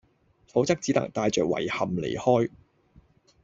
[0.47, 2.49] 否則只能帶著遺憾離開